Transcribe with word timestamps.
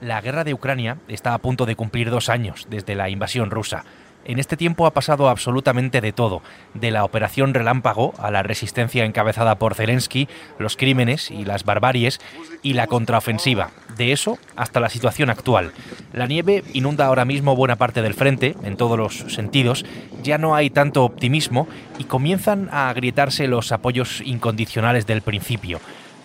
La 0.00 0.20
guerra 0.20 0.44
de 0.44 0.54
Ucrania 0.54 0.96
está 1.08 1.34
a 1.34 1.38
punto 1.38 1.66
de 1.66 1.76
cumplir 1.76 2.10
dos 2.10 2.28
años 2.28 2.66
desde 2.70 2.94
la 2.94 3.10
invasión 3.10 3.50
rusa. 3.50 3.84
En 4.24 4.38
este 4.38 4.56
tiempo 4.56 4.86
ha 4.86 4.92
pasado 4.92 5.28
absolutamente 5.28 6.00
de 6.00 6.12
todo, 6.12 6.42
de 6.74 6.90
la 6.90 7.04
operación 7.04 7.54
relámpago 7.54 8.12
a 8.18 8.30
la 8.30 8.42
resistencia 8.42 9.04
encabezada 9.04 9.58
por 9.58 9.74
Zelensky, 9.74 10.28
los 10.58 10.76
crímenes 10.76 11.30
y 11.30 11.44
las 11.44 11.64
barbaries 11.64 12.20
y 12.62 12.74
la 12.74 12.86
contraofensiva, 12.86 13.70
de 13.96 14.12
eso 14.12 14.38
hasta 14.56 14.80
la 14.80 14.90
situación 14.90 15.30
actual. 15.30 15.72
La 16.12 16.26
nieve 16.26 16.64
inunda 16.74 17.06
ahora 17.06 17.24
mismo 17.24 17.56
buena 17.56 17.76
parte 17.76 18.02
del 18.02 18.14
frente, 18.14 18.56
en 18.62 18.76
todos 18.76 18.98
los 18.98 19.34
sentidos, 19.34 19.86
ya 20.22 20.36
no 20.36 20.54
hay 20.54 20.68
tanto 20.68 21.04
optimismo 21.04 21.66
y 21.98 22.04
comienzan 22.04 22.68
a 22.72 22.90
agrietarse 22.90 23.48
los 23.48 23.72
apoyos 23.72 24.20
incondicionales 24.20 25.06
del 25.06 25.22
principio. 25.22 25.80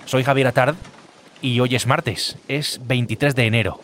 Soy 0.05 0.23
Javier 0.23 0.47
Atard 0.47 0.75
y 1.45 1.59
hoy 1.59 1.75
es 1.75 1.85
martes, 1.85 2.37
es 2.47 2.81
23 2.87 3.35
de 3.35 3.45
enero. 3.45 3.79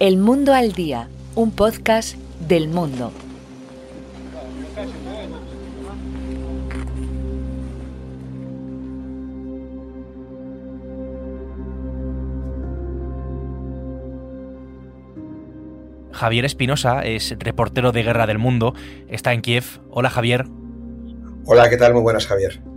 El 0.00 0.16
Mundo 0.16 0.52
al 0.52 0.72
Día, 0.72 1.08
un 1.36 1.52
podcast 1.52 2.16
del 2.48 2.66
mundo. 2.66 3.12
Javier 16.10 16.44
Espinosa 16.44 17.02
es 17.02 17.36
reportero 17.38 17.92
de 17.92 18.02
Guerra 18.02 18.26
del 18.26 18.38
Mundo, 18.38 18.74
está 19.06 19.32
en 19.32 19.42
Kiev. 19.42 19.80
Hola 19.90 20.10
Javier. 20.10 20.44
Hola, 21.44 21.70
¿qué 21.70 21.76
tal? 21.76 21.92
Muy 21.92 22.02
buenas, 22.02 22.26
Javier. 22.26 22.73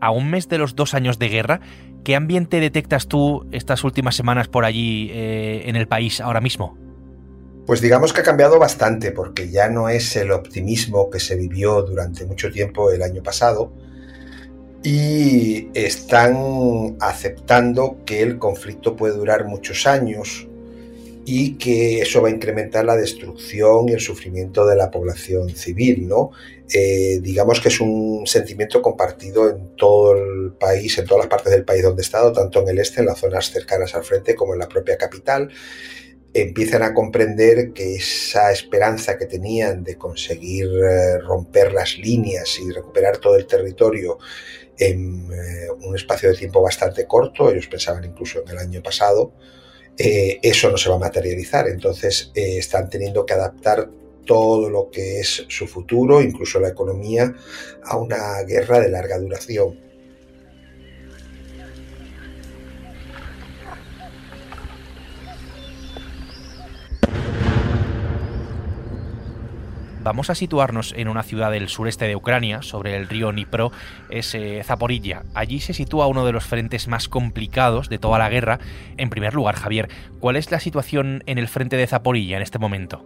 A 0.00 0.10
un 0.10 0.30
mes 0.30 0.48
de 0.48 0.58
los 0.58 0.76
dos 0.76 0.94
años 0.94 1.18
de 1.18 1.28
guerra, 1.28 1.60
¿Qué 2.06 2.14
ambiente 2.14 2.60
detectas 2.60 3.08
tú 3.08 3.48
estas 3.50 3.82
últimas 3.82 4.14
semanas 4.14 4.46
por 4.46 4.64
allí 4.64 5.10
eh, 5.12 5.64
en 5.66 5.74
el 5.74 5.88
país 5.88 6.20
ahora 6.20 6.40
mismo? 6.40 6.78
Pues 7.66 7.80
digamos 7.80 8.12
que 8.12 8.20
ha 8.20 8.22
cambiado 8.22 8.60
bastante, 8.60 9.10
porque 9.10 9.50
ya 9.50 9.68
no 9.68 9.88
es 9.88 10.14
el 10.14 10.30
optimismo 10.30 11.10
que 11.10 11.18
se 11.18 11.34
vivió 11.34 11.82
durante 11.82 12.24
mucho 12.24 12.48
tiempo 12.52 12.92
el 12.92 13.02
año 13.02 13.24
pasado, 13.24 13.72
y 14.84 15.68
están 15.74 16.96
aceptando 17.00 17.96
que 18.06 18.22
el 18.22 18.38
conflicto 18.38 18.94
puede 18.94 19.16
durar 19.16 19.44
muchos 19.44 19.84
años 19.88 20.46
y 21.28 21.58
que 21.58 22.02
eso 22.02 22.22
va 22.22 22.28
a 22.28 22.30
incrementar 22.30 22.84
la 22.84 22.96
destrucción 22.96 23.88
y 23.88 23.92
el 23.94 24.00
sufrimiento 24.00 24.64
de 24.64 24.76
la 24.76 24.92
población 24.92 25.50
civil, 25.50 26.06
¿no? 26.06 26.30
Eh, 26.72 27.18
digamos 27.20 27.60
que 27.60 27.68
es 27.68 27.80
un 27.80 28.24
sentimiento 28.28 28.80
compartido 28.80 29.50
en 29.50 29.74
todo 29.74 30.14
el 30.14 30.52
país, 30.52 30.96
en 30.98 31.04
todas 31.04 31.24
las 31.24 31.28
partes 31.28 31.52
del 31.52 31.64
país 31.64 31.82
donde 31.82 32.02
he 32.02 32.04
estado, 32.04 32.32
tanto 32.32 32.62
en 32.62 32.68
el 32.68 32.78
este, 32.78 33.00
en 33.00 33.06
las 33.06 33.18
zonas 33.18 33.50
cercanas 33.50 33.96
al 33.96 34.04
frente, 34.04 34.36
como 34.36 34.52
en 34.52 34.60
la 34.60 34.68
propia 34.68 34.96
capital. 34.96 35.50
Empiezan 36.32 36.84
a 36.84 36.94
comprender 36.94 37.72
que 37.72 37.96
esa 37.96 38.52
esperanza 38.52 39.18
que 39.18 39.26
tenían 39.26 39.82
de 39.82 39.96
conseguir 39.96 40.68
eh, 40.68 41.18
romper 41.18 41.72
las 41.72 41.98
líneas 41.98 42.56
y 42.60 42.70
recuperar 42.70 43.16
todo 43.18 43.34
el 43.34 43.46
territorio 43.48 44.18
en 44.78 45.28
eh, 45.32 45.70
un 45.84 45.96
espacio 45.96 46.30
de 46.30 46.36
tiempo 46.36 46.62
bastante 46.62 47.04
corto, 47.04 47.50
ellos 47.50 47.66
pensaban 47.66 48.04
incluso 48.04 48.42
en 48.42 48.48
el 48.50 48.58
año 48.58 48.80
pasado, 48.80 49.32
eh, 49.98 50.38
eso 50.42 50.70
no 50.70 50.76
se 50.76 50.88
va 50.88 50.96
a 50.96 51.00
materializar. 51.00 51.68
Entonces 51.68 52.30
eh, 52.34 52.58
están 52.58 52.90
teniendo 52.90 53.24
que 53.24 53.34
adaptar 53.34 53.88
todo 54.24 54.68
lo 54.68 54.90
que 54.90 55.20
es 55.20 55.44
su 55.48 55.66
futuro, 55.66 56.20
incluso 56.20 56.58
la 56.60 56.68
economía, 56.68 57.34
a 57.84 57.96
una 57.96 58.42
guerra 58.42 58.80
de 58.80 58.90
larga 58.90 59.18
duración. 59.18 59.85
Vamos 70.06 70.30
a 70.30 70.36
situarnos 70.36 70.94
en 70.96 71.08
una 71.08 71.24
ciudad 71.24 71.50
del 71.50 71.68
sureste 71.68 72.04
de 72.04 72.14
Ucrania, 72.14 72.62
sobre 72.62 72.94
el 72.94 73.08
río 73.08 73.32
Dnipro, 73.32 73.72
es 74.08 74.36
eh, 74.36 74.62
Zaporilla. 74.64 75.24
Allí 75.34 75.58
se 75.58 75.74
sitúa 75.74 76.06
uno 76.06 76.24
de 76.24 76.30
los 76.30 76.44
frentes 76.44 76.86
más 76.86 77.08
complicados 77.08 77.88
de 77.88 77.98
toda 77.98 78.16
la 78.16 78.28
guerra. 78.28 78.60
En 78.98 79.10
primer 79.10 79.34
lugar, 79.34 79.56
Javier, 79.56 79.88
¿cuál 80.20 80.36
es 80.36 80.52
la 80.52 80.60
situación 80.60 81.24
en 81.26 81.38
el 81.38 81.48
frente 81.48 81.76
de 81.76 81.88
Zaporilla 81.88 82.36
en 82.36 82.44
este 82.44 82.60
momento? 82.60 83.04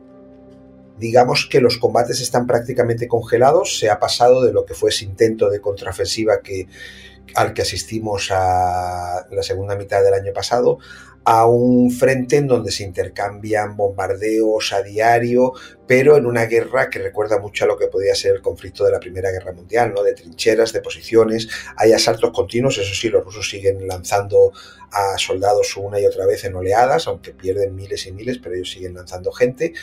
digamos 0.99 1.49
que 1.50 1.62
los 1.62 1.78
combates 1.78 2.21
están 2.21 2.47
prácticamente 2.47 3.09
congelados, 3.09 3.78
se 3.78 3.88
ha 3.88 3.99
pasado 3.99 4.44
de 4.44 4.53
lo 4.53 4.67
que 4.67 4.75
fue 4.75 4.91
ese 4.91 5.06
intento 5.06 5.49
de 5.49 5.59
contraofensiva 5.59 6.43
que, 6.43 6.67
al 7.35 7.55
que 7.55 7.63
asistimos 7.63 8.31
a 8.31 9.27
la 9.31 9.43
segunda 9.43 9.77
mitad 9.77 10.03
del 10.03 10.15
año 10.15 10.33
pasado 10.33 10.79
a 11.25 11.47
un 11.47 11.91
frente 11.91 12.37
en 12.37 12.47
donde 12.47 12.71
se 12.71 12.83
intercambian 12.83 13.77
bombardeos 13.77 14.73
a 14.73 14.83
diario, 14.83 15.53
pero 15.87 16.17
en 16.17 16.25
una 16.25 16.47
guerra 16.47 16.89
que 16.89 16.99
recuerda 16.99 17.39
mucho 17.39 17.65
a 17.65 17.69
lo 17.69 17.77
que 17.77 17.89
podía 17.89 18.15
ser 18.15 18.37
el 18.37 18.43
conflicto 18.43 18.85
de 18.85 18.93
la 18.93 19.01
Primera 19.01 19.31
Guerra 19.31 19.53
Mundial, 19.53 19.93
¿no? 19.95 20.03
De 20.03 20.15
trincheras, 20.15 20.73
de 20.73 20.81
posiciones, 20.81 21.49
hay 21.77 21.93
asaltos 21.93 22.31
continuos, 22.33 22.79
eso 22.79 22.95
sí, 22.95 23.11
los 23.11 23.25
rusos 23.25 23.49
siguen 23.49 23.87
lanzando 23.87 24.53
a 24.93 25.19
soldados 25.19 25.77
una 25.77 26.01
y 26.01 26.07
otra 26.07 26.27
vez 26.27 26.45
en 26.45 26.55
oleadas, 26.55 27.07
aunque 27.07 27.33
pierden 27.33 27.77
miles 27.77 28.07
y 28.07 28.12
miles, 28.12 28.39
pero 28.39 28.55
ellos 28.55 28.71
siguen 28.71 28.95
lanzando 28.95 29.31
gente, 29.31 29.75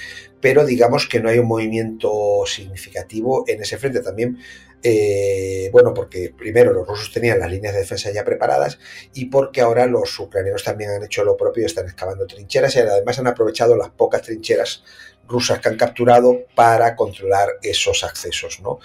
pero 0.41 0.65
digamos 0.65 1.07
que 1.07 1.19
no 1.19 1.29
hay 1.29 1.39
un 1.39 1.47
movimiento 1.47 2.43
significativo 2.45 3.43
en 3.47 3.61
ese 3.61 3.77
frente 3.77 4.01
también 4.01 4.39
eh, 4.83 5.69
bueno, 5.71 5.93
porque 5.93 6.33
primero 6.37 6.71
los 6.71 6.87
rusos 6.87 7.11
tenían 7.11 7.39
las 7.39 7.49
líneas 7.49 7.73
de 7.73 7.81
defensa 7.81 8.11
ya 8.11 8.23
preparadas 8.23 8.79
y 9.13 9.25
porque 9.25 9.61
ahora 9.61 9.87
los 9.87 10.17
ucranianos 10.19 10.63
también 10.63 10.91
han 10.91 11.03
hecho 11.03 11.23
lo 11.23 11.35
propio 11.35 11.65
están 11.65 11.85
excavando 11.85 12.27
trincheras 12.27 12.75
y 12.75 12.79
además 12.79 13.17
han 13.19 13.27
aprovechado 13.27 13.75
las 13.75 13.89
pocas 13.89 14.21
trincheras 14.21 14.83
rusas 15.27 15.59
que 15.59 15.69
han 15.69 15.77
capturado 15.77 16.45
para 16.55 16.95
controlar 16.95 17.49
esos 17.61 18.03
accesos. 18.03 18.59
¿no? 18.61 18.79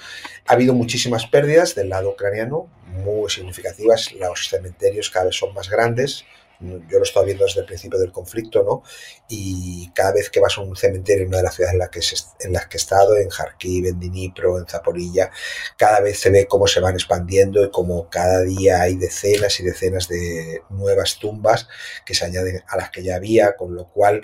Ha 0.47 0.55
habido 0.55 0.75
muchísimas 0.75 1.27
pérdidas 1.27 1.75
del 1.75 1.91
lado 1.91 2.11
ucraniano, 2.11 2.69
muy 2.87 3.31
significativas, 3.31 4.13
los 4.13 4.49
cementerios 4.49 5.11
cada 5.11 5.27
vez 5.27 5.37
son 5.37 5.55
más 5.55 5.69
grandes, 5.71 6.25
yo 6.63 6.99
lo 6.99 7.01
he 7.01 7.03
estado 7.03 7.27
viendo 7.27 7.45
desde 7.45 7.61
el 7.61 7.67
principio 7.67 7.99
del 7.99 8.13
conflicto, 8.13 8.63
¿no? 8.63 8.83
Y 9.29 9.91
cada 9.95 10.13
vez 10.13 10.31
que 10.31 10.41
vas 10.41 10.57
a 10.59 10.61
un 10.61 10.77
cementerio 10.77 11.23
en 11.23 11.29
una 11.29 11.39
de 11.39 11.43
las 11.43 11.55
ciudades 11.55 11.75
en 11.75 11.79
las 11.79 11.89
que, 11.91 12.01
en 12.47 12.53
las 12.53 12.67
que 12.67 12.77
he 12.77 12.81
estado, 12.81 13.17
en 13.17 13.29
Kharkiv, 13.29 13.87
en 13.87 14.01
Dnipro, 14.01 14.59
en 14.59 14.67
Zaporilla, 14.67 15.31
cada 15.77 16.01
vez 16.01 16.19
se 16.19 16.31
ve 16.31 16.47
cómo 16.47 16.67
se 16.67 16.81
van 16.81 16.95
expandiendo 16.95 17.65
y 17.65 17.71
cómo 17.71 18.09
cada 18.11 18.43
día 18.43 18.83
hay 18.83 18.97
decenas 18.97 19.59
y 19.61 19.65
decenas 19.65 20.09
de 20.09 20.63
nuevas 20.71 21.19
tumbas 21.19 21.69
que 22.05 22.15
se 22.15 22.25
añaden 22.25 22.63
a 22.69 22.77
las 22.77 22.91
que 22.91 23.03
ya 23.03 23.17
había, 23.17 23.57
con 23.57 23.75
lo 23.75 23.89
cual 23.89 24.23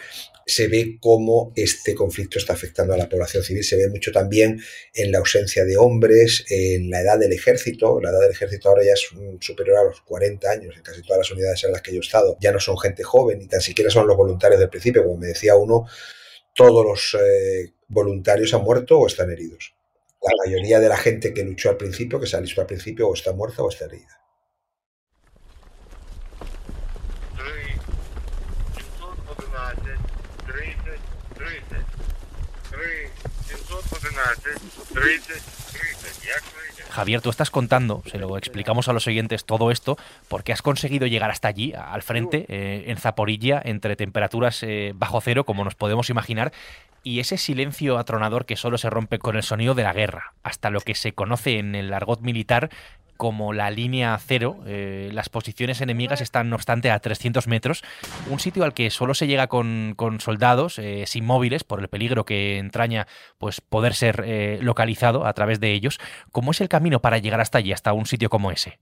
se 0.49 0.67
ve 0.67 0.97
cómo 0.99 1.53
este 1.57 1.95
conflicto 1.95 2.39
está 2.39 2.55
afectando 2.55 2.95
a 2.95 2.97
la 2.97 3.09
población 3.09 3.43
civil. 3.43 3.63
Se 3.63 3.77
ve 3.77 3.89
mucho 3.91 4.13
también 4.13 4.59
en 4.95 5.13
la 5.13 5.19
ausencia 5.19 5.65
de 5.65 5.77
hombres, 5.77 6.47
en 6.49 6.89
la 6.89 7.03
edad 7.03 7.19
del 7.19 7.35
ejército. 7.35 8.01
La 8.01 8.09
edad 8.09 8.21
del 8.21 8.31
ejército 8.31 8.71
ahora 8.71 8.83
ya 8.83 8.95
es 8.95 9.09
superior 9.41 9.77
a 9.77 9.85
los 9.85 10.01
40 10.01 10.51
años 10.51 10.75
en 10.75 10.83
casi 10.83 11.03
todas 11.03 11.19
las 11.19 11.31
unidades 11.31 11.63
en 11.65 11.73
las 11.73 11.83
que 11.83 11.93
yo 11.93 11.99
he 11.99 12.01
estado. 12.01 12.28
Ya 12.41 12.53
no 12.53 12.61
son 12.61 12.79
gente 12.79 13.03
joven, 13.03 13.39
ni 13.39 13.47
tan 13.47 13.61
siquiera 13.61 13.91
son 13.91 14.07
los 14.07 14.17
voluntarios 14.17 14.61
del 14.61 14.69
principio. 14.69 15.05
Como 15.05 15.17
me 15.19 15.29
decía 15.29 15.57
uno, 15.57 15.87
todos 16.55 16.85
los 16.85 17.17
eh, 17.23 17.73
voluntarios 17.89 18.53
han 18.55 18.63
muerto 18.63 18.99
o 18.99 19.07
están 19.07 19.31
heridos. 19.31 19.75
La 20.21 20.33
mayoría 20.45 20.81
de 20.81 20.89
la 20.89 20.97
gente 20.97 21.33
que 21.33 21.45
luchó 21.45 21.71
al 21.71 21.77
principio, 21.77 22.19
que 22.19 22.27
se 22.27 22.37
alistó 22.37 22.61
al 22.61 22.67
principio, 22.67 23.09
o 23.09 23.15
está 23.15 23.33
muerta 23.33 23.63
o 23.63 23.69
está 23.69 23.85
herida. 23.85 24.19
Javier, 36.91 37.21
tú 37.21 37.31
estás 37.31 37.51
contando, 37.51 38.03
se 38.11 38.19
lo 38.19 38.37
explicamos 38.37 38.89
a 38.89 38.93
los 38.93 39.07
oyentes 39.07 39.45
todo 39.45 39.71
esto, 39.71 39.97
porque 40.27 40.53
has 40.53 40.63
conseguido 40.63 41.07
llegar 41.07 41.31
hasta 41.31 41.49
allí, 41.49 41.73
al 41.75 42.03
frente, 42.03 42.45
eh, 42.49 42.85
en 42.89 42.97
Zaporilla, 42.97 43.61
entre 43.65 43.95
temperaturas 43.95 44.63
eh, 44.63 44.93
bajo 44.95 45.21
cero, 45.21 45.45
como 45.45 45.65
nos 45.65 45.75
podemos 45.75 46.11
imaginar, 46.11 46.53
y 47.05 47.21
ese 47.21 47.39
silencio 47.39 47.99
atronador 47.99 48.47
que 48.47 48.57
solo 48.57 48.79
se 48.79 48.91
rompe 48.91 49.19
con 49.19 49.37
el 49.37 49.43
sonido 49.43 49.75
de 49.75 49.85
la 49.85 49.93
guerra, 49.93 50.35
hasta 50.43 50.71
lo 50.71 50.81
que 50.81 50.95
se 50.95 51.13
conoce 51.13 51.59
en 51.59 51.75
el 51.75 51.93
argot 51.93 52.21
militar 52.21 52.71
como 53.19 53.53
la 53.53 53.71
línea 53.71 54.19
cero. 54.19 54.57
Eh, 54.65 55.11
las 55.13 55.29
posiciones 55.29 55.83
enemigas 55.83 56.23
están, 56.23 56.49
no 56.49 56.57
obstante, 56.57 56.91
a 56.91 56.99
300 57.01 57.47
metros. 57.49 57.83
Un 58.31 58.41
sitio 58.41 58.65
al 58.65 58.73
que 58.73 58.89
solo 58.89 59.13
se 59.13 59.27
llega 59.27 59.49
con, 59.49 59.95
soldados 60.21 60.79
eh, 60.79 61.05
sin 61.07 61.27
móviles 61.27 61.65
por 61.65 61.81
el 61.81 61.89
peligro 61.89 62.25
que 62.25 62.57
entraña 62.57 63.07
pues, 63.37 63.61
poder 63.61 63.95
ser 63.95 64.23
eh, 64.25 64.59
localizado 64.63 65.27
a 65.27 65.33
través 65.35 65.61
de 65.61 65.73
ellos. 65.73 65.99
¿Cómo 66.33 66.53
es 66.53 66.63
el 66.63 66.71
camino 66.71 67.01
para 67.03 67.19
llegar 67.19 67.41
hasta 67.41 67.59
allí, 67.59 67.73
hasta 67.73 67.93
un 67.93 68.07
sitio 68.07 68.31
como 68.31 68.51
ese? 68.51 68.79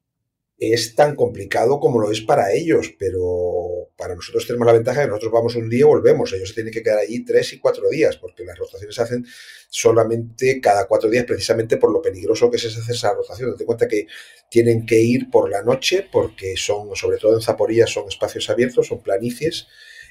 Es 0.59 0.95
tan 0.95 1.17
complicado 1.17 1.81
como 1.81 2.01
lo 2.01 2.11
es 2.11 2.23
para 2.23 2.53
ellos, 2.53 2.95
pero 2.99 3.91
para 3.97 4.15
nosotros 4.15 4.47
tenemos 4.47 4.67
la 4.67 4.73
ventaja 4.73 5.01
de 5.01 5.07
que 5.07 5.11
nosotros 5.11 5.33
vamos 5.33 5.55
un 5.55 5.69
día 5.69 5.81
y 5.81 5.83
volvemos. 5.83 6.33
Ellos 6.33 6.49
se 6.49 6.55
tienen 6.55 6.73
que 6.73 6.83
quedar 6.83 6.99
allí 6.99 7.25
tres 7.25 7.53
y 7.53 7.59
cuatro 7.59 7.89
días, 7.91 8.17
porque 8.17 8.45
las 8.45 8.59
rotaciones 8.59 8.95
se 8.95 9.03
hacen 9.03 9.27
solamente 9.69 10.59
cada 10.61 10.87
cuatro 10.87 11.11
días, 11.11 11.25
precisamente 11.25 11.77
por 11.77 11.93
lo 11.93 12.01
peligroso 12.01 12.51
que 12.51 12.57
es 12.57 12.65
hacer 12.65 12.95
esa 12.95 13.13
rotación. 13.13 13.51
Date 13.51 13.67
cuenta 13.67 13.87
que 13.87 14.07
tienen 14.51 14.87
que 14.87 14.99
ir 14.99 15.29
por 15.31 15.51
la 15.51 15.63
noche, 15.63 16.09
porque 16.11 16.57
son, 16.57 16.97
sobre 16.97 17.19
todo 17.19 17.35
en 17.35 17.43
Zaporilla, 17.43 17.87
son 17.87 18.09
espacios 18.09 18.49
abiertos, 18.49 18.87
son 18.87 19.03
planicies. 19.03 19.67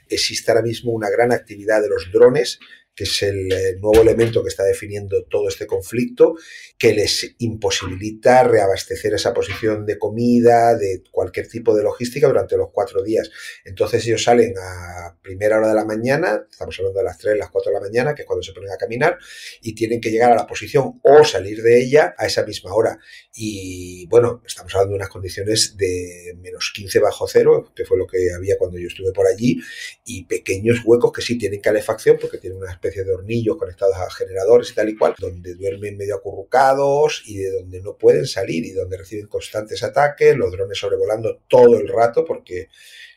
Existe 0.07 0.51
ahora 0.51 0.62
mismo 0.63 0.91
una 0.91 1.09
gran 1.09 1.31
actividad 1.31 1.81
de 1.81 1.89
los 1.89 2.12
drones 2.12 2.59
que 2.95 3.03
es 3.03 3.24
el 3.24 3.51
eh, 3.51 3.75
nuevo 3.80 4.01
elemento 4.01 4.42
que 4.42 4.50
está 4.50 4.63
definiendo 4.63 5.24
todo 5.25 5.50
este 5.50 5.68
conflicto, 5.68 6.36
que 6.77 6.94
les 6.94 7.36
imposibilita 7.39 8.44
reabastecer 8.44 9.13
esa 9.13 9.33
posición 9.33 9.86
de 9.86 10.00
comida, 10.00 10.75
de 10.75 11.03
cualquier 11.12 11.47
tipo 11.47 11.75
de 11.75 11.83
logística 11.83 12.27
durante 12.27 12.56
los 12.57 12.69
cuatro 12.71 13.03
días. 13.03 13.30
Entonces 13.65 14.06
ellos 14.06 14.24
salen 14.24 14.53
a 14.57 15.18
primera 15.21 15.57
hora 15.57 15.69
de 15.69 15.75
la 15.75 15.86
mañana, 15.86 16.45
estamos 16.50 16.77
hablando 16.80 17.00
de 17.00 17.06
las 17.06 17.18
tres, 17.18 17.38
las 17.38 17.50
cuatro 17.50 17.71
de 17.71 17.80
la 17.80 17.86
mañana, 17.86 18.15
que 18.15 18.21
es 18.21 18.27
cuando 18.27 18.44
se 18.44 18.53
ponen 18.53 18.71
a 18.71 18.77
caminar, 18.77 19.18
y 19.62 19.75
tienen 19.75 20.00
que 20.00 20.09
llegar 20.09 20.31
a 20.31 20.36
la 20.36 20.48
posición 20.48 21.00
o 21.03 21.24
salir 21.25 21.62
de 21.62 21.81
ella 21.81 22.15
a 22.18 22.25
esa 22.25 22.45
misma 22.45 22.74
hora. 22.74 22.98
Y 23.33 24.07
bueno, 24.07 24.41
estamos 24.45 24.74
hablando 24.74 24.94
de 24.94 24.98
unas 24.98 25.09
condiciones 25.09 25.75
de 25.75 26.36
menos 26.41 26.71
15 26.74 27.00
bajo 27.00 27.27
cero, 27.27 27.74
que 27.75 27.83
fue 27.83 27.98
lo 27.98 28.07
que 28.07 28.31
había 28.33 28.57
cuando 28.57 28.77
yo 28.77 28.88
estuve 28.88 29.12
por 29.12 29.27
allí, 29.27 29.59
y 30.06 30.24
pequeños 30.25 30.81
huecos 30.86 31.12
que 31.12 31.21
sí 31.21 31.38
tienen 31.38 31.59
calefacción 31.59 32.18
porque 32.21 32.38
tienen 32.38 32.59
una 32.59 32.71
especie 32.85 33.03
de 33.03 33.13
hornillos 33.13 33.57
conectados 33.57 33.95
a 33.97 34.09
generadores 34.09 34.71
y 34.71 34.75
tal 34.75 34.89
y 34.89 34.95
cual, 34.95 35.15
donde 35.17 35.55
duermen 35.55 35.97
medio 35.97 36.15
acurrucados 36.15 37.23
y 37.25 37.37
de 37.37 37.51
donde 37.51 37.81
no 37.81 37.97
pueden 37.97 38.27
salir 38.27 38.65
y 38.65 38.71
donde 38.71 38.97
reciben 38.97 39.27
constantes 39.27 39.83
ataques, 39.83 40.35
los 40.35 40.51
drones 40.51 40.77
sobrevolando 40.77 41.41
todo 41.47 41.79
el 41.79 41.87
rato 41.87 42.23
porque 42.25 42.69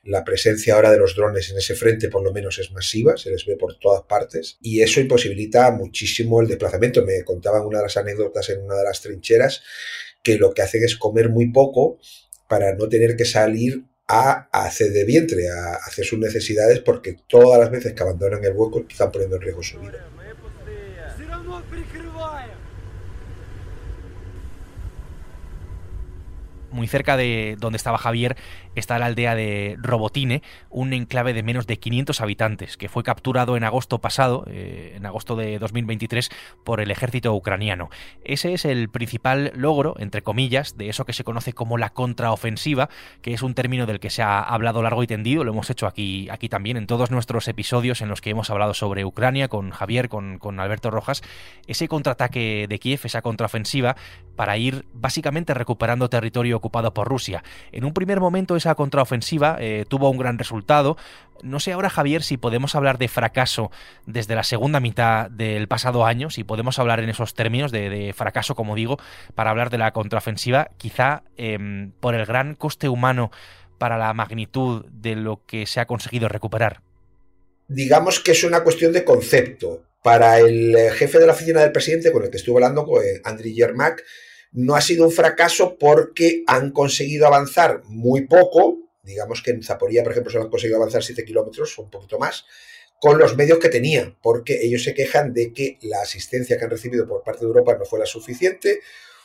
la 0.04 0.24
presencia 0.24 0.74
ahora 0.74 0.90
de 0.90 0.98
los 0.98 1.14
drones 1.14 1.50
en 1.50 1.58
ese 1.58 1.74
frente 1.74 2.08
por 2.08 2.22
lo 2.22 2.32
menos 2.32 2.58
es 2.58 2.72
masiva, 2.72 3.16
se 3.16 3.30
les 3.30 3.44
ve 3.44 3.56
por 3.56 3.78
todas 3.78 4.02
partes 4.04 4.58
y 4.60 4.80
eso 4.80 5.00
imposibilita 5.00 5.70
muchísimo 5.70 6.40
el 6.40 6.48
desplazamiento. 6.48 7.04
Me 7.04 7.24
contaban 7.24 7.66
una 7.66 7.78
de 7.78 7.84
las 7.84 7.96
anécdotas 7.96 8.48
en 8.50 8.62
una 8.62 8.76
de 8.76 8.84
las 8.84 9.02
trincheras 9.02 9.62
que 10.22 10.36
lo 10.36 10.54
que 10.54 10.62
hacen 10.62 10.82
es 10.82 10.96
comer 10.96 11.28
muy 11.28 11.52
poco 11.52 11.98
para 12.48 12.74
no 12.74 12.88
tener 12.88 13.16
que 13.16 13.24
salir 13.24 13.84
a 14.08 14.48
hacer 14.52 14.90
de 14.90 15.04
vientre, 15.04 15.50
a 15.50 15.74
hacer 15.74 16.04
sus 16.04 16.18
necesidades, 16.18 16.80
porque 16.80 17.16
todas 17.26 17.60
las 17.60 17.70
veces 17.70 17.92
que 17.92 18.02
abandonan 18.02 18.42
el 18.42 18.52
hueco 18.52 18.84
están 18.88 19.12
poniendo 19.12 19.36
en 19.36 19.42
riesgo 19.42 19.62
su 19.62 19.78
vida. 19.78 20.08
Muy 26.70 26.86
cerca 26.86 27.16
de 27.16 27.56
donde 27.58 27.76
estaba 27.76 27.98
Javier 27.98 28.36
está 28.74 28.98
la 28.98 29.06
aldea 29.06 29.34
de 29.34 29.76
Robotine, 29.80 30.42
un 30.70 30.92
enclave 30.92 31.32
de 31.32 31.42
menos 31.42 31.66
de 31.66 31.78
500 31.78 32.20
habitantes, 32.20 32.76
que 32.76 32.88
fue 32.88 33.02
capturado 33.02 33.56
en 33.56 33.64
agosto 33.64 34.00
pasado, 34.00 34.44
eh, 34.48 34.94
en 34.96 35.06
agosto 35.06 35.36
de 35.36 35.58
2023, 35.58 36.30
por 36.64 36.80
el 36.80 36.90
ejército 36.90 37.34
ucraniano. 37.34 37.90
Ese 38.24 38.54
es 38.54 38.64
el 38.64 38.88
principal 38.88 39.52
logro, 39.54 39.94
entre 39.98 40.22
comillas, 40.22 40.76
de 40.76 40.88
eso 40.88 41.04
que 41.04 41.12
se 41.12 41.24
conoce 41.24 41.52
como 41.52 41.78
la 41.78 41.90
contraofensiva, 41.90 42.88
que 43.22 43.34
es 43.34 43.42
un 43.42 43.54
término 43.54 43.86
del 43.86 44.00
que 44.00 44.10
se 44.10 44.22
ha 44.22 44.40
hablado 44.40 44.82
largo 44.82 45.02
y 45.02 45.06
tendido, 45.06 45.44
lo 45.44 45.52
hemos 45.52 45.70
hecho 45.70 45.86
aquí, 45.86 46.28
aquí 46.30 46.48
también 46.48 46.76
en 46.76 46.86
todos 46.86 47.10
nuestros 47.10 47.48
episodios 47.48 48.00
en 48.00 48.08
los 48.08 48.20
que 48.20 48.30
hemos 48.30 48.50
hablado 48.50 48.74
sobre 48.74 49.04
Ucrania, 49.04 49.48
con 49.48 49.70
Javier, 49.70 50.08
con, 50.08 50.38
con 50.38 50.60
Alberto 50.60 50.90
Rojas, 50.90 51.22
ese 51.66 51.88
contraataque 51.88 52.66
de 52.68 52.78
Kiev, 52.78 53.00
esa 53.04 53.22
contraofensiva, 53.22 53.96
para 54.36 54.56
ir 54.56 54.86
básicamente 54.92 55.52
recuperando 55.54 56.08
territorio 56.08 56.57
ocupado 56.58 56.92
por 56.92 57.08
Rusia. 57.08 57.42
En 57.72 57.84
un 57.84 57.92
primer 57.92 58.20
momento 58.20 58.56
esa 58.56 58.74
contraofensiva 58.74 59.56
eh, 59.58 59.84
tuvo 59.88 60.10
un 60.10 60.18
gran 60.18 60.38
resultado. 60.38 60.96
No 61.42 61.60
sé 61.60 61.72
ahora, 61.72 61.88
Javier, 61.88 62.22
si 62.22 62.36
podemos 62.36 62.74
hablar 62.74 62.98
de 62.98 63.08
fracaso 63.08 63.70
desde 64.06 64.34
la 64.34 64.42
segunda 64.42 64.80
mitad 64.80 65.30
del 65.30 65.68
pasado 65.68 66.04
año, 66.04 66.30
si 66.30 66.44
podemos 66.44 66.78
hablar 66.78 67.00
en 67.00 67.08
esos 67.08 67.34
términos 67.34 67.72
de, 67.72 68.12
fracaso, 68.16 68.54
como 68.54 68.74
digo, 68.74 68.98
para 69.34 69.50
hablar 69.50 69.70
de 69.70 69.78
la 69.78 69.92
contraofensiva, 69.92 70.68
quizá 70.76 71.22
em, 71.36 71.92
por 72.00 72.14
el 72.14 72.26
gran 72.26 72.54
coste 72.54 72.88
humano 72.88 73.30
para 73.78 73.96
la 73.96 74.12
magnitud 74.12 74.84
de 74.90 75.14
lo 75.14 75.44
que 75.46 75.66
se 75.66 75.80
ha 75.80 75.86
conseguido 75.86 76.28
recuperar. 76.28 76.82
Digamos 77.68 78.18
que 78.20 78.32
es 78.32 78.44
una 78.44 78.64
cuestión 78.64 78.92
de 78.92 79.04
concepto. 79.04 79.84
Para 80.02 80.38
el 80.38 80.74
eh, 80.74 80.90
jefe 80.92 81.18
de 81.18 81.26
la 81.26 81.32
oficina 81.32 81.60
del 81.60 81.72
presidente, 81.72 82.12
con 82.12 82.22
el 82.22 82.30
que 82.30 82.36
estuve 82.36 82.56
hablando, 82.56 82.86
eh, 83.02 83.20
Andriy 83.24 83.54
Yermak, 83.54 84.02
no 84.58 84.74
ha 84.74 84.80
sido 84.80 85.04
un 85.04 85.12
fracaso 85.12 85.78
porque 85.78 86.42
han 86.48 86.72
conseguido 86.72 87.28
avanzar 87.28 87.82
muy 87.84 88.26
poco, 88.26 88.78
digamos 89.04 89.40
que 89.40 89.52
en 89.52 89.62
Zaporía, 89.62 90.02
por 90.02 90.10
ejemplo, 90.10 90.32
se 90.32 90.38
han 90.38 90.50
conseguido 90.50 90.78
avanzar 90.78 91.04
7 91.04 91.24
kilómetros, 91.24 91.78
un 91.78 91.88
poquito 91.88 92.18
más, 92.18 92.44
con 92.98 93.18
los 93.18 93.36
medios 93.36 93.60
que 93.60 93.68
tenían, 93.68 94.18
porque 94.20 94.58
ellos 94.60 94.82
se 94.82 94.94
quejan 94.94 95.32
de 95.32 95.52
que 95.52 95.78
la 95.82 96.00
asistencia 96.00 96.58
que 96.58 96.64
han 96.64 96.70
recibido 96.70 97.06
por 97.06 97.22
parte 97.22 97.42
de 97.42 97.46
Europa 97.46 97.76
no 97.78 97.84
fue 97.84 98.00
la 98.00 98.06
suficiente, 98.06 98.80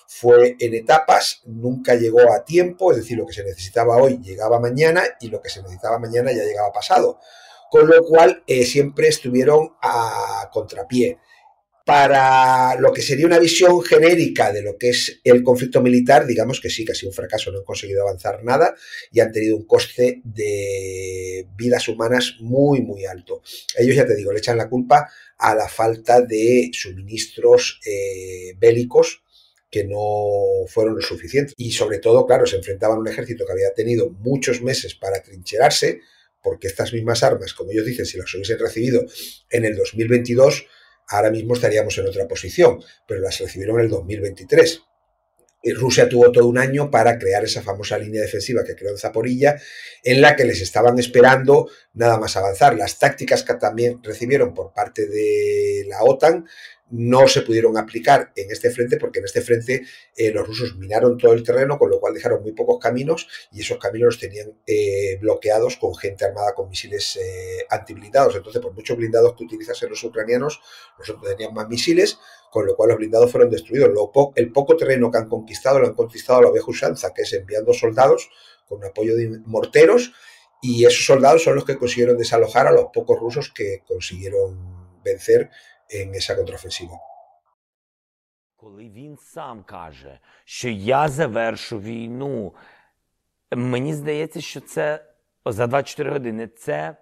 fue 0.06 0.56
en 0.60 0.76
etapas, 0.76 1.42
nunca 1.46 1.96
llegó 1.96 2.32
a 2.32 2.46
tiempo, 2.46 2.92
es 2.92 2.98
decir, 2.98 3.18
lo 3.18 3.26
que 3.26 3.34
se 3.34 3.44
necesitaba 3.44 3.98
hoy 3.98 4.20
llegaba 4.22 4.60
mañana 4.60 5.02
y 5.20 5.30
lo 5.30 5.42
que 5.42 5.50
se 5.50 5.64
necesitaba 5.64 5.98
mañana 5.98 6.32
ya 6.32 6.44
llegaba 6.44 6.72
pasado, 6.72 7.20
con 7.72 7.88
lo 7.88 8.04
cual 8.04 8.44
eh, 8.46 8.66
siempre 8.68 9.08
estuvieron 9.08 9.74
a 9.82 10.48
contrapié 10.54 11.18
para 11.86 12.80
lo 12.80 12.94
que 12.94 13.02
sería 13.02 13.26
una 13.26 13.40
visión 13.40 13.82
genérica 13.82 14.54
de 14.54 14.62
lo 14.62 14.78
que 14.78 14.90
es 14.90 15.20
el 15.24 15.44
conflicto 15.44 15.82
militar, 15.82 16.26
digamos 16.26 16.62
que 16.62 16.70
sí, 16.70 16.86
que 16.86 16.94
ha 16.94 16.96
sido 16.96 17.10
un 17.10 17.16
fracaso, 17.16 17.52
no 17.52 17.60
han 17.60 17.66
conseguido 17.66 18.04
avanzar 18.04 18.44
nada 18.44 18.74
y 19.12 19.20
han 19.20 19.34
tenido 19.34 19.58
un 19.58 19.66
coste 19.66 20.22
de 20.24 21.46
vidas 21.58 21.88
humanas 21.90 22.38
muy, 22.40 22.82
muy 22.82 23.06
alto. 23.06 23.42
Ellos, 23.78 23.96
ya 23.96 24.06
te 24.06 24.16
digo, 24.16 24.32
le 24.32 24.40
echan 24.40 24.58
la 24.58 24.70
culpa 24.70 25.10
a 25.38 25.56
la 25.56 25.68
falta 25.68 26.22
de 26.22 26.70
suministros 26.72 27.82
eh, 27.86 28.56
bélicos 28.58 29.22
que 29.70 29.84
no 29.84 30.68
fueron 30.68 30.96
lo 30.96 31.02
suficientes. 31.02 31.56
Y 31.58 31.72
sobre 31.72 31.98
todo, 31.98 32.26
claro, 32.26 32.46
se 32.46 32.58
enfrentaban 32.58 32.98
a 32.98 33.02
un 33.02 33.08
ejército 33.08 33.46
que 33.46 33.54
había 33.54 33.74
tenido 33.74 34.10
muchos 34.10 34.62
meses 34.62 34.94
para 34.94 35.22
trincherarse, 35.22 36.00
porque 36.44 36.68
estas 36.68 36.94
mismas 36.94 37.24
armas, 37.24 37.54
como 37.54 37.72
ellos 37.72 37.86
dicen, 37.86 38.06
si 38.06 38.18
las 38.18 38.32
hubiesen 38.36 38.60
recibido 38.60 39.04
en 39.50 39.66
el 39.66 39.76
2022, 39.76 40.68
ahora 41.08 41.32
mismo 41.32 41.54
estaríamos 41.54 41.98
en 41.98 42.08
otra 42.08 42.28
posición, 42.28 42.80
pero 43.06 43.22
las 43.22 43.40
recibieron 43.40 43.80
en 43.80 43.86
el 43.86 43.90
2023. 43.90 44.82
Y 45.66 45.72
Rusia 45.72 46.10
tuvo 46.10 46.30
todo 46.32 46.46
un 46.46 46.58
año 46.58 46.92
para 46.92 47.18
crear 47.18 47.44
esa 47.46 47.62
famosa 47.62 47.98
línea 47.98 48.22
defensiva 48.22 48.66
que 48.66 48.76
creó 48.76 48.92
en 48.92 48.98
Zaporilla, 48.98 49.56
en 50.04 50.20
la 50.20 50.36
que 50.36 50.44
les 50.44 50.62
estaban 50.62 51.00
esperando 51.00 51.70
nada 51.94 52.18
más 52.20 52.36
avanzar. 52.36 52.76
Las 52.76 53.00
tácticas 53.00 53.44
que 53.44 53.54
también 53.54 54.04
recibieron 54.04 54.54
por 54.54 54.74
parte 54.74 55.08
de 55.08 55.86
la 55.88 56.04
OTAN 56.04 56.46
no 56.94 57.28
se 57.28 57.42
pudieron 57.42 57.76
aplicar 57.78 58.32
en 58.36 58.52
este 58.52 58.70
frente 58.70 58.98
porque 58.98 59.20
en 59.20 59.26
este 59.26 59.42
frente 59.42 59.84
eh, 60.16 60.32
los 60.32 60.46
rusos 60.46 60.76
minaron 60.78 61.18
todo 61.18 61.34
el 61.34 61.44
terreno, 61.44 61.80
con 61.80 61.90
lo 61.90 62.00
cual 62.00 62.14
dejaron 62.14 62.44
muy 62.44 62.52
pocos 62.52 62.78
caminos 62.80 63.28
y 63.52 63.62
esos 63.62 63.80
caminos 63.80 64.14
los 64.14 64.20
tenían 64.20 64.54
eh, 64.68 65.18
bloqueados 65.20 65.78
con 65.78 65.96
gente 65.96 66.26
armada 66.26 66.54
con 66.54 66.70
misiles 66.70 67.16
eh, 67.16 67.66
antiblindados. 67.70 68.36
Entonces, 68.36 68.62
por 68.62 68.74
muchos 68.74 68.96
blindados 68.96 69.36
que 69.36 69.44
utilizasen 69.44 69.90
los 69.90 70.04
ucranianos, 70.04 70.62
nosotros 71.00 71.32
tenían 71.32 71.54
más 71.54 71.68
misiles, 71.68 72.20
con 72.53 72.67
lo 72.67 72.77
cual 72.77 72.91
los 72.91 72.99
blindados 72.99 73.31
fueron 73.31 73.51
destruidos. 73.51 73.91
el 74.35 74.53
poco 74.53 74.77
terreno 74.77 75.11
que 75.11 75.19
han 75.19 75.29
conquistado 75.29 75.79
lo 75.79 75.87
han 75.87 75.95
conquistado 75.95 76.39
a 76.39 76.43
la 76.43 76.51
vieja 76.51 76.71
usanza, 76.71 77.13
que 77.15 77.23
es 77.23 77.33
enviando 77.33 77.73
soldados 77.73 78.29
con 78.69 78.85
apoyo 78.85 79.17
de 79.17 79.41
morteros 79.47 80.13
y 80.61 80.85
esos 80.85 81.05
soldados 81.07 81.43
son 81.45 81.55
los 81.55 81.65
que 81.65 81.77
consiguieron 81.77 82.17
desalojar 82.19 82.67
a 82.67 82.73
los 82.73 82.87
pocos 82.93 83.19
rusos 83.19 83.53
que 83.53 83.83
consiguieron 83.87 85.01
vencer 85.05 85.51
en 85.89 86.15
esa 86.15 86.37
contraofensiva. 86.37 86.99
Коли 88.61 88.89
він 88.89 89.19
сам 89.19 89.63
каже, 89.63 90.21
що 90.45 90.69
я 90.69 91.09
завершу 91.09 91.81
війну, 91.81 92.55
мені 93.57 93.95
здається, 93.95 94.41
що 94.41 94.61
це 94.61 95.05
за 95.45 95.67
24 95.67 96.11
години 96.11 96.49
це 96.49 96.97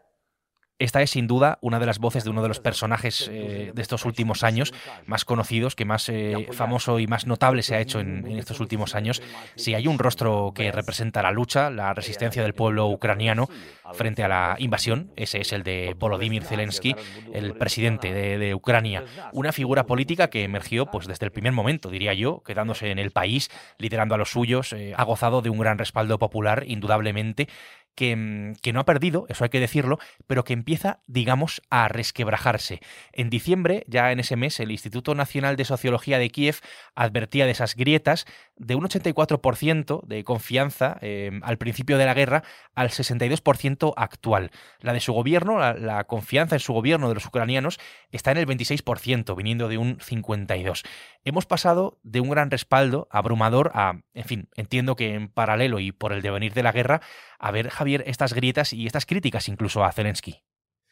esta 0.81 0.99
es 1.03 1.11
sin 1.11 1.27
duda 1.27 1.59
una 1.61 1.79
de 1.79 1.85
las 1.85 1.99
voces 1.99 2.23
de 2.23 2.31
uno 2.31 2.41
de 2.41 2.47
los 2.47 2.59
personajes 2.59 3.29
eh, 3.31 3.71
de 3.71 3.81
estos 3.83 4.03
últimos 4.03 4.43
años 4.43 4.73
más 5.05 5.25
conocidos, 5.25 5.75
que 5.75 5.85
más 5.85 6.09
eh, 6.09 6.47
famoso 6.53 6.97
y 6.97 7.05
más 7.05 7.27
notable 7.27 7.61
se 7.61 7.75
ha 7.75 7.79
hecho 7.79 7.99
en, 7.99 8.25
estos 8.39 8.59
últimos 8.59 8.95
años. 8.95 9.21
Si 9.55 9.75
hay 9.75 9.85
un 9.85 9.99
rostro 9.99 10.53
que 10.55 10.71
representa 10.71 11.21
la 11.21 11.29
lucha, 11.29 11.69
la 11.69 11.93
resistencia 11.93 12.41
del 12.41 12.55
pueblo 12.55 12.87
ucraniano 12.87 13.47
frente 13.93 14.23
a 14.23 14.27
la 14.27 14.55
invasión, 14.57 15.11
ese 15.17 15.41
es 15.41 15.53
el 15.53 15.61
de 15.61 15.95
Volodymyr 15.99 16.43
Zelensky, 16.43 16.95
el 17.31 17.53
presidente 17.53 18.11
de, 18.11 18.55
Ucrania. 18.55 19.03
Una 19.33 19.51
figura 19.51 19.85
política 19.85 20.31
que 20.31 20.43
emergió 20.43 20.87
pues, 20.87 21.05
desde 21.05 21.27
el 21.27 21.31
primer 21.31 21.53
momento, 21.53 21.89
diría 21.89 22.15
yo, 22.15 22.41
quedándose 22.43 22.89
en 22.89 22.97
el 22.97 23.11
país, 23.11 23.49
liderando 23.77 24.15
a 24.15 24.17
los 24.17 24.31
suyos, 24.31 24.73
eh, 24.73 24.93
ha 24.97 25.03
gozado 25.03 25.43
de 25.43 25.51
un 25.51 25.59
gran 25.59 25.77
respaldo 25.77 26.17
popular, 26.17 26.63
indudablemente 26.65 27.47
que, 27.95 28.15
mm, 28.15 28.55
que, 28.61 28.73
no 28.73 28.79
ha 28.79 28.85
perdido, 28.85 29.25
eso 29.29 29.43
hay 29.43 29.49
que 29.49 29.59
decirlo, 29.59 29.99
pero 30.27 30.43
que 30.43 30.53
empieza, 30.53 31.01
digamos, 31.07 31.61
a 31.69 31.87
resquebrajarse. 31.87 32.79
En 33.11 33.29
diciembre, 33.29 33.83
ya 33.87 34.11
en 34.11 34.19
ese 34.19 34.35
mes, 34.35 34.59
el 34.59 34.71
Instituto 34.71 35.15
Nacional 35.15 35.55
de 35.55 35.65
Sociología 35.65 36.17
de 36.19 36.29
Kiev 36.29 36.59
advertía 36.95 37.45
de 37.45 37.51
esas 37.51 37.75
grietas 37.75 38.25
de 38.55 38.75
un 38.75 38.83
84% 38.83 40.03
de 40.05 40.23
confianza 40.23 40.97
eh, 41.01 41.31
al 41.43 41.57
principio 41.57 41.97
de 41.97 42.05
la 42.05 42.13
guerra 42.13 42.43
al 42.75 42.89
62% 42.89 43.93
actual. 43.97 44.51
La 44.79 44.93
de 44.93 44.99
su 44.99 45.13
gobierno, 45.13 45.59
la, 45.59 45.73
la, 45.73 46.03
confianza 46.05 46.55
en 46.55 46.59
su 46.59 46.73
gobierno 46.73 47.09
de 47.09 47.15
los 47.15 47.25
ucranianos, 47.25 47.79
está 48.11 48.31
en 48.31 48.37
el 48.37 48.47
26%, 48.47 49.35
viniendo 49.35 49.67
de 49.67 49.77
un 49.77 49.97
52%. 49.97 50.83
Hemos 51.23 51.45
pasado 51.45 51.99
de 52.03 52.19
un 52.19 52.29
gran 52.29 52.49
respaldo 52.49 53.07
abrumador 53.11 53.71
a, 53.73 54.01
en 54.13 54.25
fin, 54.25 54.49
entiendo 54.55 54.95
que 54.95 55.13
en 55.13 55.27
paralelo 55.29 55.79
y 55.79 55.91
por 55.91 56.13
el 56.13 56.21
devenir 56.21 56.53
de 56.53 56.63
la 56.63 56.71
guerra, 56.71 57.01
a 57.37 57.51
ver, 57.51 57.69
Javier, 57.81 58.03
estas 58.05 58.33
grietas 58.33 58.73
y 58.73 58.85
estas 58.85 59.07
críticas 59.07 59.47
incluso 59.47 59.83
a 59.83 59.91
Zelensky. 59.91 60.43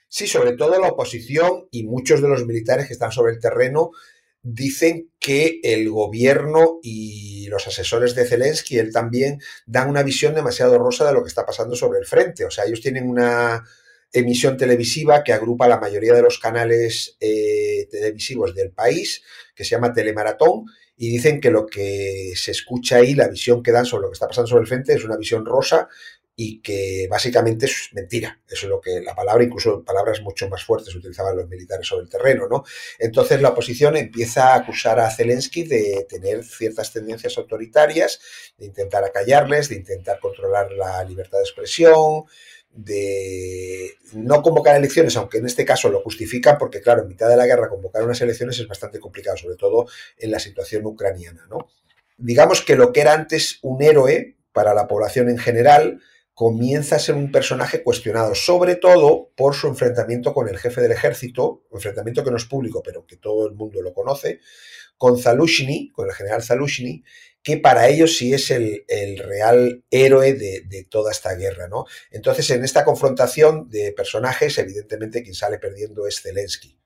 Sí, 0.08 0.25
sobre 0.25 0.53
todo 0.53 0.79
la 0.81 0.88
oposición 0.88 1.67
y 1.69 1.84
muchos 1.84 2.19
de 2.19 2.27
los 2.27 2.48
militares 2.48 2.88
que 2.88 2.93
están 2.93 3.12
sobre 3.12 3.34
el 3.34 3.39
terreno 3.39 3.91
dicen 4.41 5.12
que 5.19 5.60
el 5.62 5.88
gobierno 5.91 6.79
y 6.81 7.48
los 7.50 7.67
asesores 7.67 8.15
de 8.15 8.25
Zelensky, 8.25 8.79
él 8.79 8.91
también, 8.91 9.39
dan 9.67 9.88
una 9.88 10.01
visión 10.01 10.34
demasiado 10.34 10.79
rosa 10.79 11.05
de 11.05 11.13
lo 11.13 11.22
que 11.22 11.27
está 11.27 11.46
pasando 11.46 11.75
sobre 11.75 12.00
el 12.00 12.08
frente. 12.08 12.43
O 12.46 12.50
sea, 12.50 12.65
ellos 12.65 12.81
tienen 12.81 13.08
una 13.08 13.63
emisión 14.12 14.58
televisiva 14.58 15.24
que 15.24 15.34
agrupa 15.34 15.67
la 15.67 15.79
mayoría 15.79 16.15
de 16.15 16.24
los 16.24 16.39
canales 16.39 17.17
eh, 17.19 17.88
televisivos 17.91 18.55
del 18.55 18.72
país, 18.72 19.22
que 19.53 19.63
se 19.63 19.72
llama 19.75 19.93
Telemaratón, 19.93 20.65
y 20.98 21.10
dicen 21.10 21.39
que 21.39 21.51
lo 21.51 21.67
que 21.67 22.34
se 22.36 22.51
escucha 22.51 22.98
ahí, 22.98 23.13
la 23.13 23.27
visión 23.27 23.62
que 23.62 23.72
dan 23.72 23.86
sobre 23.86 24.03
lo 24.03 24.10
que 24.10 24.15
está 24.15 24.27
pasando 24.27 24.48
sobre 24.48 24.63
el 24.63 24.67
frente, 24.67 24.93
es 24.93 25.03
una 25.03 25.17
visión 25.17 25.46
rosa 25.46 25.88
y 26.41 26.62
que 26.62 27.05
básicamente 27.10 27.65
es 27.65 27.89
mentira. 27.91 28.39
Eso 28.48 28.65
es 28.65 28.69
lo 28.69 28.79
que 28.79 29.01
la 29.01 29.13
palabra, 29.13 29.43
incluso 29.43 29.84
palabras 29.84 30.22
mucho 30.22 30.48
más 30.48 30.63
fuertes 30.63 30.96
utilizaban 30.96 31.36
los 31.36 31.50
militares 31.50 31.86
sobre 31.86 32.03
el 32.03 32.10
terreno, 32.10 32.48
¿no? 32.48 32.63
Entonces 32.98 33.41
la 33.41 33.50
oposición 33.50 33.98
empieza 33.98 34.53
a 34.53 34.55
acusar 34.55 35.01
a 35.01 35.12
Zelensky 35.12 35.63
de 35.63 36.05
tener 36.08 36.46
ciertas 36.46 36.93
tendencias 36.93 37.38
autoritarias, 37.38 38.22
de 38.58 38.67
intentar 38.67 39.03
acallarles, 39.03 39.67
de 39.67 39.75
intentar 39.75 40.22
controlar 40.22 40.72
la 40.72 41.03
libertad 41.03 41.39
de 41.39 41.43
expresión, 41.43 42.24
de 42.72 43.96
no 44.13 44.41
convocar 44.41 44.77
elecciones, 44.77 45.17
aunque 45.17 45.39
en 45.39 45.46
este 45.46 45.65
caso 45.65 45.89
lo 45.89 46.00
justifican, 46.00 46.58
porque 46.58 46.79
claro, 46.79 47.01
en 47.01 47.10
mitad 47.10 47.27
de 47.27 47.36
la 47.36 47.48
guerra 47.48 47.67
convocar 47.67 48.01
unas 48.03 48.22
elecciones 48.22 48.58
es 48.58 48.67
bastante 48.69 49.01
complicado, 49.01 49.36
sobre 49.36 49.58
todo 49.58 49.88
en 50.17 50.31
la 50.31 50.39
situación 50.39 50.86
ucraniana, 50.86 51.46
¿no? 51.50 51.67
Digamos 52.15 52.62
que 52.62 52.77
lo 52.77 52.93
que 52.93 53.01
era 53.01 53.12
antes 53.12 53.60
un 53.62 53.84
héroe 53.84 54.38
para 54.53 54.74
la 54.74 54.88
población 54.88 55.27
en 55.29 55.38
general, 55.38 56.01
comienza 56.39 56.96
a 56.96 57.00
ser 57.00 57.15
un 57.15 57.34
personaje 57.34 57.84
cuestionado, 57.84 58.34
sobre 58.34 58.77
todo 58.77 59.29
por 59.36 59.55
su 59.55 59.67
enfrentamiento 59.67 60.34
con 60.34 60.48
el 60.48 60.58
jefe 60.58 60.79
del 60.79 60.93
ejército, 60.93 61.65
enfrentamiento 61.69 62.24
que 62.24 62.31
no 62.31 62.38
es 62.38 62.46
público, 62.46 62.81
pero 62.81 63.05
que 63.05 63.17
todo 63.17 63.46
el 63.46 63.55
mundo 63.55 63.81
lo 63.81 63.93
conoce, 63.93 64.39
con 64.98 65.19
Zalushny, 65.19 65.89
con 65.91 66.08
el 66.08 66.13
general 66.13 66.41
Zalushny, 66.41 67.03
que 67.43 67.58
para 67.58 67.89
ellos 67.89 68.15
sí 68.15 68.34
es 68.34 68.51
el, 68.51 68.86
el 68.88 69.17
real 69.17 69.84
héroe 69.91 70.31
de, 70.31 70.62
de, 70.62 70.86
toda 70.86 71.12
esta 71.12 71.36
guerra, 71.36 71.67
¿no? 71.67 71.84
Entonces, 72.10 72.50
en 72.51 72.63
esta 72.63 72.86
confrontación 72.86 73.69
de 73.69 73.91
personajes, 73.91 74.58
evidentemente 74.60 75.24
quien 75.24 75.36
sale 75.36 75.60
perdiendo 75.60 76.08
es 76.08 76.22
Zelensky. 76.22 76.78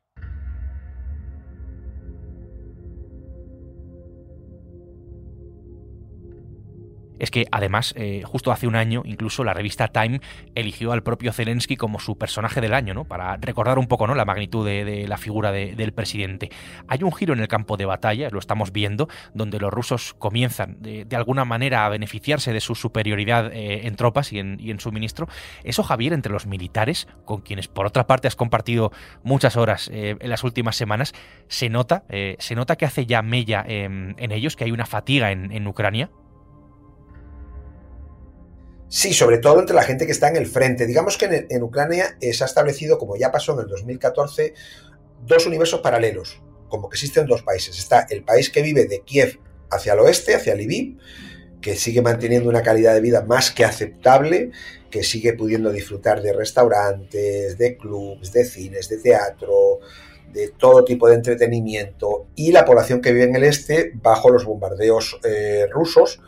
Es 7.24 7.32
que 7.32 7.48
además, 7.52 7.94
eh, 7.96 8.22
justo 8.26 8.52
hace 8.52 8.68
un 8.68 8.76
año, 8.76 9.02
incluso 9.06 9.46
la 9.46 9.54
revista 9.54 9.88
Time 9.88 10.20
eligió 10.56 10.92
al 10.92 11.04
propio 11.04 11.32
Zelensky 11.32 11.78
como 11.78 12.02
su 12.02 12.18
personaje 12.18 12.60
del 12.60 12.74
año, 12.74 12.94
¿no? 12.94 13.06
Para 13.06 13.38
recordar 13.38 13.80
un 13.80 13.88
poco, 13.88 14.08
¿no? 14.08 14.14
La 14.14 14.26
magnitud 14.26 14.66
de, 14.66 15.08
la 15.08 15.18
figura 15.18 15.54
de, 15.54 15.74
del 15.74 15.94
presidente. 15.94 16.52
Hay 16.90 17.02
un 17.02 17.14
giro 17.14 17.34
en 17.34 17.40
el 17.40 17.48
campo 17.48 17.78
de 17.78 17.86
batalla, 17.86 18.30
lo 18.30 18.40
estamos 18.40 18.74
viendo, 18.74 19.08
donde 19.34 19.58
los 19.58 19.72
rusos 19.72 20.14
comienzan 20.16 20.82
de, 20.82 21.08
alguna 21.16 21.46
manera 21.46 21.86
a 21.86 21.90
beneficiarse 21.90 22.52
de 22.52 22.60
su 22.60 22.76
superioridad 22.76 23.54
eh, 23.54 23.88
en 23.88 23.96
tropas 23.96 24.34
y 24.34 24.40
en, 24.40 24.80
suministro. 24.82 25.30
Eso, 25.64 25.82
Javier, 25.82 26.12
entre 26.12 26.34
los 26.34 26.46
militares, 26.46 27.08
con 27.24 27.40
quienes 27.40 27.70
por 27.70 27.86
otra 27.86 28.06
parte 28.06 28.28
has 28.28 28.36
compartido 28.36 28.92
muchas 29.24 29.56
horas 29.56 29.90
eh, 29.94 30.18
en 30.20 30.30
las 30.30 30.44
últimas 30.44 30.76
semanas, 30.76 31.14
se 31.48 31.70
nota, 31.70 32.04
se 32.40 32.56
nota 32.56 32.76
que 32.76 32.86
hace 32.86 33.06
ya 33.06 33.22
mella 33.22 33.64
en 33.66 34.32
ellos, 34.32 34.58
que 34.58 34.66
hay 34.66 34.72
una 34.72 34.86
fatiga 34.86 35.32
en 35.32 35.68
Ucrania. 35.68 36.10
Sí, 38.94 39.12
sobre 39.12 39.40
todo 39.40 39.60
entre 39.60 39.76
la 39.76 39.82
gente 39.82 40.06
que 40.06 40.12
está 40.12 40.28
en 40.28 40.36
el 40.36 40.46
frente. 40.46 40.86
Digamos 40.86 41.18
que 41.18 41.48
en, 41.50 41.64
Ucrania 41.64 42.16
eh, 42.22 42.32
se 42.32 42.44
ha 42.44 42.46
establecido, 42.46 43.00
como 43.00 43.16
ya 43.16 43.32
pasó 43.32 43.54
en 43.54 43.62
el 43.62 43.68
2014, 43.68 44.54
dos 45.26 45.48
universos 45.48 45.80
paralelos, 45.80 46.44
como 46.70 46.90
que 46.90 46.94
existen 46.94 47.26
dos 47.26 47.42
países. 47.42 47.80
Está 47.80 48.06
el 48.12 48.24
país 48.24 48.52
que 48.52 48.62
vive 48.62 48.86
de 48.86 49.00
Kiev 49.00 49.40
hacia 49.72 49.94
el 49.94 50.00
oeste, 50.02 50.36
hacia 50.36 50.54
Lviv, 50.54 51.00
que 51.60 51.76
sigue 51.76 52.04
manteniendo 52.04 52.50
una 52.50 52.62
calidad 52.62 52.94
de 52.94 53.02
vida 53.02 53.24
más 53.24 53.50
que 53.50 53.66
aceptable, 53.66 54.52
que 54.92 55.02
sigue 55.02 55.34
pudiendo 55.34 55.72
disfrutar 55.72 56.22
de 56.22 56.32
restaurantes, 56.32 57.58
de 57.58 57.78
clubs, 57.78 58.32
de 58.32 58.46
cines, 58.46 58.90
de 58.90 58.98
teatro, 58.98 59.80
de 60.32 60.50
todo 60.50 60.86
tipo 60.86 61.10
de 61.10 61.16
entretenimiento, 61.16 62.28
y 62.36 62.52
la 62.52 62.64
población 62.64 63.02
que 63.02 63.12
vive 63.12 63.24
en 63.24 63.38
el 63.38 63.44
este 63.44 63.92
bajo 63.96 64.30
los 64.30 64.46
bombardeos 64.46 65.20
eh, 65.24 65.66
rusos, 65.72 66.22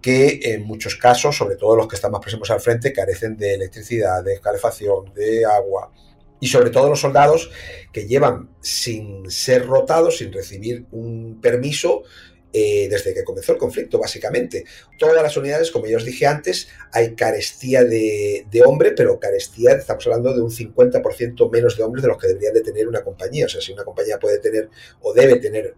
que 0.00 0.40
en 0.42 0.64
muchos 0.64 0.96
casos, 0.96 1.36
sobre 1.36 1.56
todo 1.56 1.76
los 1.76 1.88
que 1.88 1.96
están 1.96 2.12
más 2.12 2.20
próximos 2.20 2.50
al 2.50 2.60
frente, 2.60 2.92
carecen 2.92 3.36
de 3.36 3.54
electricidad, 3.54 4.22
de 4.22 4.40
calefacción, 4.40 5.12
de 5.14 5.44
agua. 5.44 5.92
Y 6.40 6.46
sobre 6.46 6.70
todo 6.70 6.88
los 6.88 7.00
soldados 7.00 7.50
que 7.92 8.06
llevan 8.06 8.50
sin 8.60 9.28
ser 9.30 9.66
rotados, 9.66 10.18
sin 10.18 10.32
recibir 10.32 10.86
un 10.92 11.40
permiso, 11.40 12.04
eh, 12.50 12.88
desde 12.88 13.12
que 13.12 13.24
comenzó 13.24 13.52
el 13.52 13.58
conflicto, 13.58 13.98
básicamente. 13.98 14.64
Todas 14.98 15.22
las 15.22 15.36
unidades, 15.36 15.70
como 15.70 15.86
ya 15.86 15.98
os 15.98 16.04
dije 16.04 16.26
antes, 16.26 16.68
hay 16.92 17.14
carestía 17.14 17.84
de, 17.84 18.46
hombre, 18.64 18.92
pero 18.92 19.20
carestía, 19.20 19.72
estamos 19.72 20.06
hablando 20.06 20.32
de 20.32 20.40
un 20.40 20.50
50% 20.50 21.52
menos 21.52 21.76
de 21.76 21.82
hombres 21.82 22.02
de 22.02 22.08
los 22.08 22.16
que 22.16 22.28
deberían 22.28 22.54
de 22.54 22.62
tener 22.62 22.88
una 22.88 23.02
compañía. 23.02 23.46
O 23.46 23.48
sea, 23.48 23.60
si 23.60 23.72
una 23.72 23.84
compañía 23.84 24.18
puede 24.18 24.38
tener 24.38 24.70
o 25.02 25.12
debe 25.12 25.36
tener 25.36 25.74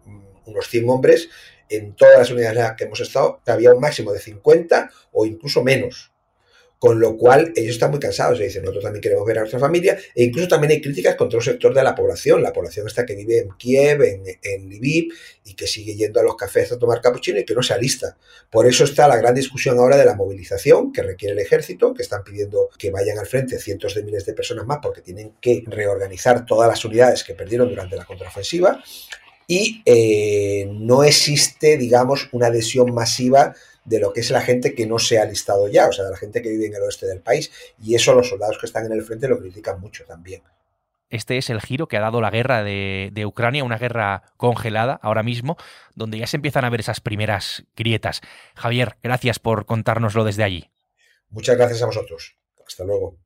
unos 0.47 0.69
100 0.69 0.89
hombres, 0.89 1.29
en 1.71 1.95
todas 1.95 2.19
las 2.19 2.31
unidades 2.31 2.57
en 2.57 2.63
las 2.63 2.77
que 2.77 2.85
hemos 2.85 3.01
estado 3.01 3.41
había 3.47 3.73
un 3.73 3.81
máximo 3.81 4.13
de 4.13 4.19
50 4.19 4.91
o 5.13 5.25
incluso 5.25 5.63
menos. 5.63 6.13
Con 6.81 6.99
lo 6.99 7.19
cual 7.19 7.53
ellos 7.57 7.75
están 7.75 7.91
muy 7.91 8.01
cansados 8.01 8.41
y 8.41 8.45
dicen, 8.45 8.63
nosotros 8.63 8.85
también 8.85 9.03
queremos 9.03 9.27
ver 9.27 9.37
a 9.37 9.41
nuestra 9.41 9.61
familia. 9.61 9.99
E 10.15 10.25
incluso 10.25 10.49
también 10.49 10.71
hay 10.71 10.81
críticas 10.81 11.15
contra 11.15 11.37
un 11.37 11.45
sector 11.45 11.75
de 11.75 11.83
la 11.85 11.95
población, 11.95 12.43
la 12.43 12.55
población 12.55 12.87
esta 12.87 13.05
que 13.05 13.15
vive 13.15 13.37
en 13.37 13.51
Kiev, 13.59 14.03
en, 14.03 14.23
en 14.43 14.71
Lviv, 14.71 15.13
y 15.45 15.53
que 15.53 15.67
sigue 15.67 15.95
yendo 15.95 16.21
a 16.21 16.23
los 16.23 16.37
cafés 16.37 16.73
a 16.73 16.79
tomar 16.79 17.03
capuchino 17.03 17.39
y 17.39 17.45
que 17.45 17.55
no 17.55 17.63
se 17.63 17.75
alista. 17.75 18.17
Por 18.51 18.67
eso 18.67 18.85
está 18.85 19.07
la 19.07 19.19
gran 19.19 19.35
discusión 19.35 19.79
ahora 19.79 19.99
de 19.99 20.07
la 20.07 20.15
movilización 20.15 20.91
que 20.91 21.03
requiere 21.03 21.35
el 21.35 21.41
ejército, 21.41 21.93
que 21.93 22.03
están 22.03 22.25
pidiendo 22.25 22.71
que 22.79 22.91
vayan 22.91 23.19
al 23.19 23.27
frente 23.27 23.59
cientos 23.59 23.95
de 23.95 24.03
miles 24.03 24.25
de 24.25 24.33
personas 24.33 24.65
más 24.65 24.79
porque 24.83 25.03
tienen 25.03 25.35
que 25.39 25.63
reorganizar 25.67 26.47
todas 26.47 26.67
las 26.67 26.83
unidades 26.83 27.25
que 27.25 27.35
perdieron 27.35 27.69
durante 27.69 27.97
la 27.97 28.07
contraofensiva 28.07 28.83
y 29.51 29.83
eh, 29.85 30.71
no 30.71 31.03
existe, 31.03 31.77
digamos, 31.77 32.29
una 32.31 32.47
adhesión 32.47 32.95
masiva 32.95 33.53
de 33.85 33.99
lo 33.99 34.13
que 34.13 34.21
es 34.21 34.31
la 34.31 34.43
gente 34.43 34.77
que 34.77 34.87
no 34.87 35.01
se 35.01 35.19
ha 35.19 35.25
listado 35.25 35.67
ya, 35.67 35.89
o 35.89 35.93
sea, 35.93 36.05
de 36.05 36.13
la 36.13 36.17
gente 36.17 36.41
que 36.41 36.51
vive 36.51 36.67
en 36.67 36.75
el 36.77 36.83
oeste 36.83 37.05
del 37.05 37.19
país. 37.19 37.51
Y 37.83 37.97
eso 37.97 38.15
los 38.15 38.29
soldados 38.29 38.59
que 38.59 38.67
están 38.67 38.87
en 38.87 38.93
el 38.93 39.03
frente 39.03 39.27
lo 39.27 39.41
critican 39.41 39.81
mucho 39.81 40.05
también. 40.05 40.43
Este 41.09 41.37
es 41.37 41.51
el 41.51 41.61
giro 41.61 41.89
que 41.89 41.97
ha 41.97 42.01
dado 42.01 42.21
la 42.21 42.31
guerra 42.31 42.63
de, 42.63 43.11
de, 43.13 43.27
Ucrania, 43.27 43.65
una 43.65 43.79
guerra 43.79 44.23
congelada 44.37 45.01
ahora 45.03 45.25
mismo, 45.25 45.57
donde 45.97 46.19
ya 46.19 46.29
se 46.29 46.37
empiezan 46.37 46.65
a 46.65 46.71
ver 46.71 46.79
esas 46.79 47.01
primeras 47.01 47.65
grietas. 47.77 48.21
Javier, 48.55 48.99
gracias 49.03 49.41
por 49.41 49.67
contárnoslo 49.67 50.23
desde 50.23 50.45
allí. 50.45 50.71
Muchas 51.29 51.57
gracias 51.57 51.83
a 51.83 51.87
vosotros. 51.87 52.37
Hasta 52.65 52.85
luego. 52.85 53.19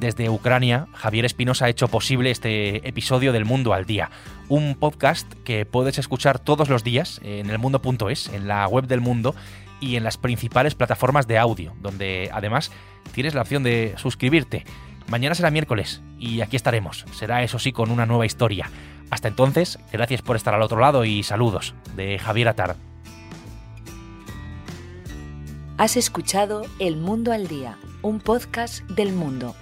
Desde 0.00 0.30
Ucrania, 0.30 0.86
Javier 0.94 1.26
Espinosa 1.26 1.66
ha 1.66 1.68
hecho 1.68 1.86
posible 1.86 2.30
este 2.30 2.88
episodio 2.88 3.34
del 3.34 3.44
Mundo 3.44 3.74
al 3.74 3.84
Día, 3.84 4.10
un 4.48 4.74
podcast 4.74 5.30
que 5.44 5.66
puedes 5.66 5.98
escuchar 5.98 6.38
todos 6.38 6.70
los 6.70 6.82
días 6.82 7.20
en 7.22 7.50
elmundo.es, 7.50 8.28
en 8.28 8.48
la 8.48 8.66
web 8.66 8.86
del 8.86 9.02
mundo 9.02 9.34
y 9.78 9.96
en 9.96 10.02
las 10.02 10.16
principales 10.16 10.74
plataformas 10.74 11.26
de 11.26 11.36
audio, 11.36 11.74
donde 11.82 12.30
además 12.32 12.72
tienes 13.12 13.34
la 13.34 13.42
opción 13.42 13.62
de 13.62 13.92
suscribirte. 13.98 14.64
Mañana 15.08 15.34
será 15.34 15.50
miércoles 15.50 16.00
y 16.18 16.40
aquí 16.40 16.56
estaremos. 16.56 17.04
Será 17.12 17.42
eso 17.42 17.58
sí 17.58 17.70
con 17.70 17.90
una 17.90 18.06
nueva 18.06 18.24
historia. 18.24 18.70
Hasta 19.10 19.28
entonces, 19.28 19.78
gracias 19.92 20.22
por 20.22 20.34
estar 20.34 20.54
al 20.54 20.62
otro 20.62 20.80
lado 20.80 21.04
y 21.04 21.22
saludos 21.24 21.74
de 21.94 22.18
Javier 22.18 22.48
Atard. 22.48 22.76
Has 25.76 25.98
escuchado 25.98 26.62
El 26.78 26.96
Mundo 26.96 27.32
al 27.32 27.48
Día, 27.48 27.76
un 28.00 28.20
podcast 28.20 28.82
del 28.88 29.12
mundo 29.12 29.54